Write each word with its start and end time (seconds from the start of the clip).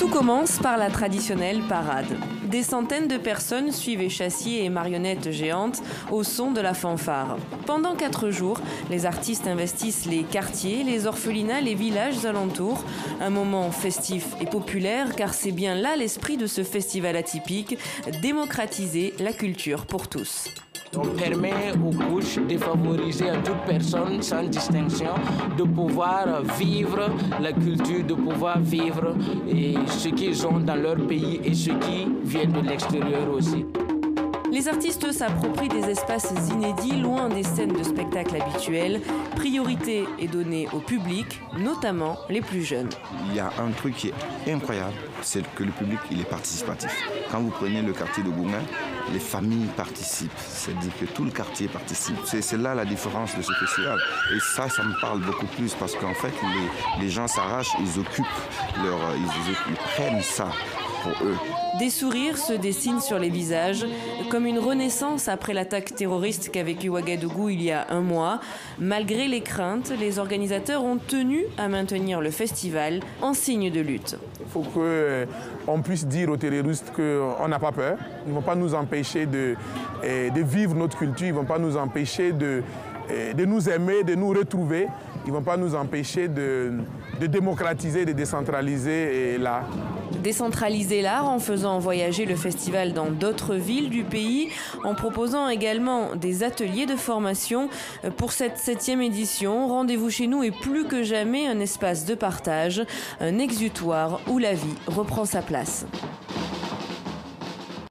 Tout 0.00 0.08
commence 0.08 0.58
par 0.58 0.78
la 0.78 0.88
traditionnelle 0.88 1.60
parade. 1.68 2.06
Des 2.44 2.62
centaines 2.62 3.06
de 3.06 3.18
personnes 3.18 3.70
suivent 3.70 4.00
échassiers 4.00 4.64
et 4.64 4.70
marionnettes 4.70 5.30
géantes 5.30 5.82
au 6.10 6.24
son 6.24 6.52
de 6.52 6.62
la 6.62 6.72
fanfare. 6.72 7.36
Pendant 7.66 7.94
quatre 7.94 8.30
jours, 8.30 8.62
les 8.88 9.04
artistes 9.04 9.46
investissent 9.46 10.06
les 10.06 10.22
quartiers, 10.22 10.84
les 10.84 11.06
orphelinats, 11.06 11.60
les 11.60 11.74
villages 11.74 12.24
alentours. 12.24 12.82
Un 13.20 13.28
moment 13.28 13.70
festif 13.70 14.28
et 14.40 14.46
populaire 14.46 15.14
car 15.16 15.34
c'est 15.34 15.52
bien 15.52 15.74
là 15.74 15.96
l'esprit 15.96 16.38
de 16.38 16.46
ce 16.46 16.64
festival 16.64 17.14
atypique, 17.14 17.76
démocratiser 18.22 19.12
la 19.18 19.34
culture 19.34 19.84
pour 19.84 20.08
tous. 20.08 20.48
On 20.96 21.06
permet 21.16 21.72
aux 21.86 21.92
couches 21.92 22.38
de 22.48 22.58
favoriser 22.58 23.30
à 23.30 23.36
toute 23.36 23.60
personne 23.64 24.20
sans 24.22 24.42
distinction 24.42 25.14
de 25.56 25.62
pouvoir 25.62 26.42
vivre 26.58 27.10
la 27.40 27.52
culture, 27.52 28.04
de 28.04 28.14
pouvoir 28.14 28.58
vivre 28.58 29.14
et 29.48 29.74
ce 29.86 30.08
qu'ils 30.08 30.44
ont 30.46 30.58
dans 30.58 30.74
leur 30.74 30.96
pays 31.06 31.40
et 31.44 31.54
ce 31.54 31.70
qui 31.70 32.08
vient 32.24 32.46
de 32.46 32.68
l'extérieur 32.68 33.30
aussi. 33.32 33.64
Les 34.52 34.66
artistes 34.66 35.12
s'approprient 35.12 35.68
des 35.68 35.88
espaces 35.90 36.32
inédits 36.50 37.00
loin 37.00 37.28
des 37.28 37.44
scènes 37.44 37.72
de 37.72 37.84
spectacle 37.84 38.34
habituelles. 38.40 39.00
Priorité 39.36 40.04
est 40.18 40.26
donnée 40.26 40.66
au 40.72 40.80
public, 40.80 41.40
notamment 41.56 42.18
les 42.28 42.40
plus 42.40 42.64
jeunes. 42.64 42.88
Il 43.28 43.36
y 43.36 43.40
a 43.40 43.52
un 43.60 43.70
truc 43.70 43.94
qui 43.94 44.08
est 44.08 44.52
incroyable, 44.52 44.94
c'est 45.22 45.44
que 45.54 45.62
le 45.62 45.70
public 45.70 46.00
est 46.10 46.28
participatif. 46.28 46.90
Quand 47.30 47.40
vous 47.40 47.50
prenez 47.50 47.80
le 47.80 47.92
quartier 47.92 48.24
de 48.24 48.30
Goumen, 48.30 48.64
les 49.12 49.20
familles 49.20 49.68
participent, 49.76 50.30
c'est-à-dire 50.36 50.92
que 50.98 51.04
tout 51.06 51.24
le 51.24 51.30
quartier 51.30 51.68
participe. 51.68 52.16
C'est 52.24 52.56
là 52.58 52.74
la 52.74 52.84
différence 52.84 53.36
de 53.36 53.42
ce 53.42 53.52
festival. 53.52 53.98
Et 54.34 54.40
ça, 54.40 54.68
ça 54.68 54.82
me 54.82 55.00
parle 55.00 55.20
beaucoup 55.20 55.46
plus 55.46 55.74
parce 55.74 55.94
qu'en 55.94 56.14
fait, 56.14 56.32
les, 57.00 57.08
gens 57.08 57.28
s'arrachent, 57.28 57.76
ils 57.78 58.00
occupent 58.00 58.26
leur, 58.82 58.98
ils 59.16 59.76
prennent 59.76 60.22
ça 60.22 60.48
pour 61.02 61.26
eux. 61.26 61.36
Des 61.78 61.90
sourires 61.90 62.36
se 62.38 62.52
dessinent 62.52 63.00
sur 63.00 63.18
les 63.18 63.30
visages, 63.30 63.86
comme 64.30 64.46
une 64.46 64.58
renaissance 64.58 65.28
après 65.28 65.54
l'attaque 65.54 65.94
terroriste 65.94 66.50
qu'a 66.50 66.62
vécu 66.62 66.88
Ouagadougou 66.88 67.48
il 67.48 67.62
y 67.62 67.70
a 67.70 67.86
un 67.90 68.00
mois. 68.00 68.40
Malgré 68.78 69.28
les 69.28 69.40
craintes, 69.40 69.92
les 69.98 70.18
organisateurs 70.18 70.84
ont 70.84 70.98
tenu 70.98 71.44
à 71.58 71.68
maintenir 71.68 72.20
le 72.20 72.30
festival 72.30 73.00
en 73.22 73.34
signe 73.34 73.70
de 73.70 73.80
lutte. 73.80 74.16
Il 74.40 74.46
faut 74.46 74.62
qu'on 74.62 75.82
puisse 75.82 76.06
dire 76.06 76.30
aux 76.30 76.36
terroristes 76.36 76.92
qu'on 76.94 77.48
n'a 77.48 77.58
pas 77.58 77.72
peur. 77.72 77.96
Ils 78.26 78.30
ne 78.30 78.34
vont 78.34 78.42
pas 78.42 78.56
nous 78.56 78.74
empêcher 78.74 79.26
de, 79.26 79.54
de 80.02 80.42
vivre 80.42 80.74
notre 80.74 80.98
culture, 80.98 81.28
ils 81.28 81.32
ne 81.32 81.38
vont 81.38 81.44
pas 81.44 81.58
nous 81.58 81.76
empêcher 81.76 82.32
de, 82.32 82.62
de 83.34 83.44
nous 83.44 83.68
aimer, 83.68 84.02
de 84.02 84.14
nous 84.14 84.30
retrouver. 84.30 84.86
Ils 85.26 85.32
ne 85.32 85.36
vont 85.36 85.42
pas 85.42 85.56
nous 85.56 85.74
empêcher 85.74 86.28
de, 86.28 86.72
de 87.20 87.26
démocratiser, 87.26 88.04
de 88.04 88.12
décentraliser 88.12 89.38
l'art. 89.38 89.68
Décentraliser 90.22 91.02
l'art 91.02 91.28
en 91.28 91.38
faisant 91.38 91.78
voyager 91.78 92.24
le 92.24 92.34
festival 92.34 92.92
dans 92.92 93.10
d'autres 93.10 93.54
villes 93.54 93.90
du 93.90 94.02
pays, 94.02 94.48
en 94.84 94.94
proposant 94.94 95.48
également 95.48 96.16
des 96.16 96.42
ateliers 96.42 96.86
de 96.86 96.96
formation. 96.96 97.68
Pour 98.16 98.32
cette 98.32 98.58
septième 98.58 99.00
édition, 99.00 99.68
Rendez-vous 99.68 100.10
chez 100.10 100.26
nous 100.26 100.42
est 100.42 100.50
plus 100.50 100.84
que 100.84 101.02
jamais 101.02 101.46
un 101.46 101.60
espace 101.60 102.04
de 102.04 102.14
partage, 102.14 102.82
un 103.20 103.38
exutoire 103.38 104.20
où 104.28 104.38
la 104.38 104.54
vie 104.54 104.74
reprend 104.86 105.24
sa 105.24 105.42
place. 105.42 105.86